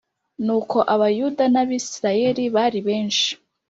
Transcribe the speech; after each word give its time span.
Nuko 0.45 0.77
Abayuda 0.93 1.43
n’Abisirayeli 1.53 2.43
bari 2.55 2.79
benshi 2.87 3.27